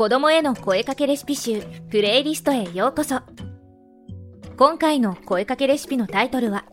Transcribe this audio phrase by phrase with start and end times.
[0.00, 3.20] 子供への声かけレシピ集プレイリストへようこそ。
[4.56, 6.64] 今回の声かけレシピのタイトルは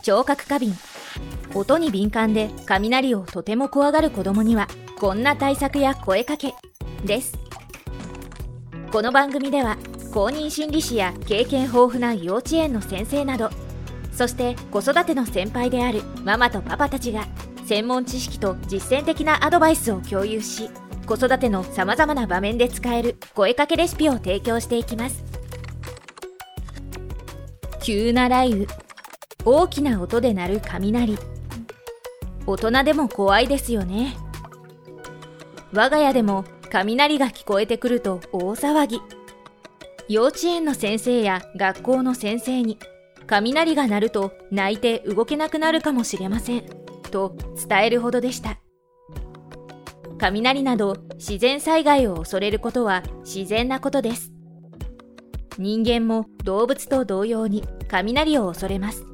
[0.00, 0.76] 聴覚過敏
[1.54, 6.54] 音に敏感で雷をとても怖がる子供にはこんな対策や声かけ
[7.04, 7.36] です。
[8.92, 9.76] この番組では
[10.12, 13.50] 公認心理師や経験豊富な幼稚園の先生など
[14.12, 17.26] そして子育ての先輩であるママとパパたちが
[17.66, 20.70] 専門知識と実践的なアドバイスを共有し
[21.04, 25.24] 子育てのさまざまな場面で使える声かけレシピを提供していきます。
[27.82, 28.66] 急な雷雨。
[29.44, 31.18] 大きな音で鳴る雷。
[32.46, 34.16] 大人でも怖いですよね。
[35.72, 39.00] 我が家でも雷が聞こえてくると大騒ぎ。
[40.08, 42.78] 幼稚園の先生や学校の先生に
[43.26, 46.64] 雷が鳴ると泣いて動けなくなるかもしれません
[47.10, 47.36] と
[47.68, 48.63] 伝えるほどでした。
[50.30, 54.32] 雷など自然災害を恐れることは自然なことです。
[55.58, 59.04] 人間も動物と同様に雷を恐れます。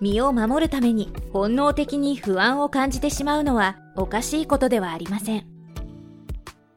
[0.00, 5.46] 身を守るために本能的に不安を感じてしまうのはおかしいことではありません。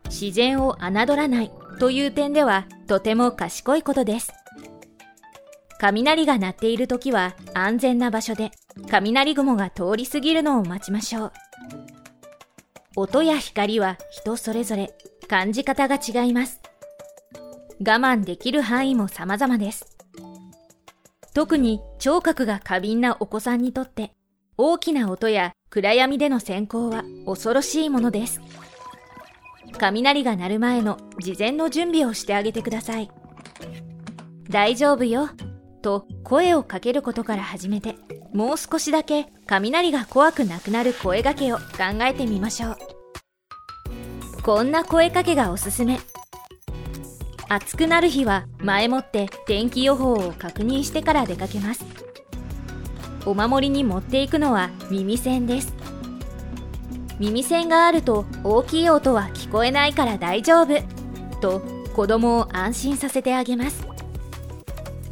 [0.05, 4.33] 自然を侮らないという点ではとても賢いことです。
[5.79, 8.49] 雷が鳴っている時は安全な場所で
[8.89, 11.31] 雷雲が通り過ぎるのを待ちましょう。
[12.95, 14.93] 音や光は人それぞれ
[15.27, 16.61] 感じ方が違います。
[17.79, 19.97] 我慢できる範囲も様々です。
[21.33, 24.11] 特に聴覚が過敏なお子さんにとって
[24.57, 28.39] 大きな音や暗闇での閃光は恐ろしいものです。
[29.79, 33.09] 雷が鳴る前の事前の準備をしてあげてください。
[34.49, 35.29] 大丈夫よ。
[35.83, 37.95] と声をかけることから始めて
[38.33, 41.63] もう少しだけ雷が怖くなくなる声がけを考
[42.01, 42.77] えてみましょう。
[44.41, 45.99] こんな声かけがおすすめ。
[47.47, 51.85] 暑くなる日は前もって天気予報を確認してから出かけます。
[53.25, 55.73] お守りに持っていくのは耳栓です。
[57.19, 60.81] 耳栓があると大きい音は聞こえないから大丈夫
[61.39, 61.61] と
[61.95, 63.92] 子供を安心させてあげます。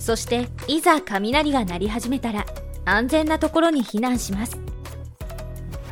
[0.02, 2.44] そしていざ雷が鳴り始めたら
[2.86, 4.58] 安全なところに避難します。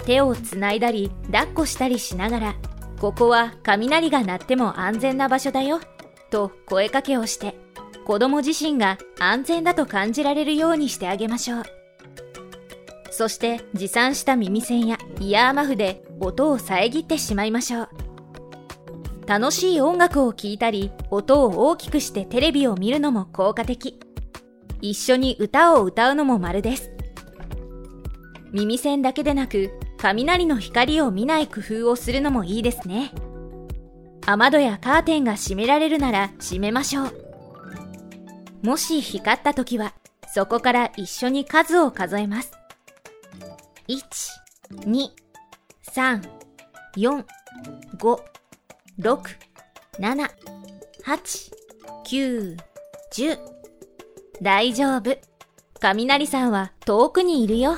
[0.05, 2.55] 手をつないだり抱っこしたりしながら
[2.99, 5.79] ここは雷が鳴っても安全な場所だよ
[6.31, 7.55] と声かけをして
[8.03, 11.63] 子供自身が安全だと感じられるようにしてあげましょう。
[13.11, 17.89] そして持参した耳栓やイヤーマフで音を遮ってしまいましょう。
[19.29, 23.99] 楽しい音楽を聴いたり音を大きくしてテレビを見るのも効果的。
[24.81, 26.89] 一緒に歌を歌うのも丸です。
[28.51, 29.69] 耳栓だけでなく
[29.99, 33.11] 雷の光を見ない工夫をするのもいいですね。
[34.25, 37.13] 雨戸やカーテンが閉められるなら閉めましょう。
[38.63, 39.93] もし光った時は
[40.33, 42.51] そこから一緒に数を数えます。
[43.87, 43.99] 1、
[44.87, 45.07] 2、
[45.93, 46.27] 3、
[46.97, 47.23] 4、
[47.99, 48.38] 5、
[48.99, 49.17] 6、
[49.97, 50.29] 7、
[51.05, 51.51] 8、
[52.05, 52.57] 9、
[53.13, 53.39] 10
[54.41, 55.17] 大丈夫。
[55.79, 57.77] 雷さんは遠くにいるよ。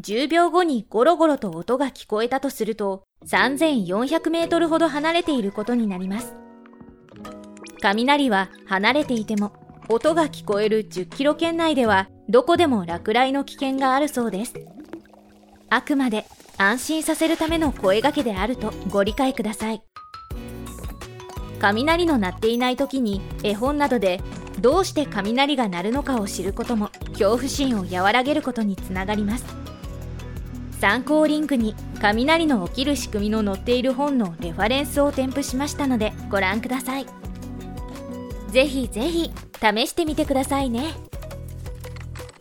[0.00, 6.36] 10秒後にゴロゴロと音が聞こえたとすると、3400メートルほど離れていることになります。
[7.82, 9.52] 雷は離れていても、
[9.88, 14.54] 音が聞こえる10キロ圏内では、どこでも落雷の危険があるそうです。
[15.70, 16.24] あくまで
[16.60, 19.82] 安心させるための声がけであるとご理解ください。
[21.58, 24.20] 雷の鳴っていない時に絵本などで
[24.60, 29.46] どうして雷が鳴るのかを知ることも恐怖心を和らげることにつながります。
[30.82, 37.06] 参考リンクに雷の起きる仕組みの載っている本のレファレンスを添付しましたのでご覧ください。
[38.50, 40.92] ぜひぜひ試してみてくださいね。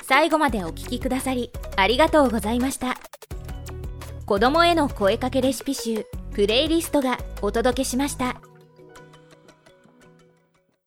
[0.01, 2.97] 最後までお聴きくださりありがとうございました。
[4.29, 6.05] 子供への声かけレシピ集
[6.35, 8.39] プレイリストがお届けしました。